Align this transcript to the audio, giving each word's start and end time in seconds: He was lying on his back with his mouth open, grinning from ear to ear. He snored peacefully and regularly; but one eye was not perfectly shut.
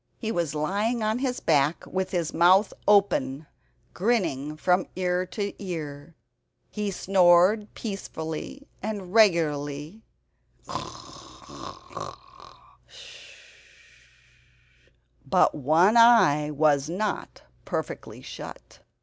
He 0.17 0.31
was 0.31 0.55
lying 0.55 1.03
on 1.03 1.19
his 1.19 1.39
back 1.39 1.85
with 1.85 2.09
his 2.09 2.33
mouth 2.33 2.73
open, 2.87 3.45
grinning 3.93 4.57
from 4.57 4.87
ear 4.95 5.27
to 5.27 5.53
ear. 5.63 6.15
He 6.71 6.89
snored 6.89 7.71
peacefully 7.75 8.67
and 8.81 9.13
regularly; 9.13 10.01
but 15.23 15.53
one 15.53 15.95
eye 15.95 16.49
was 16.49 16.89
not 16.89 17.43
perfectly 17.63 18.23
shut. 18.23 18.79